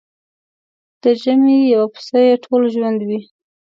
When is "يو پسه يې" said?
1.75-2.35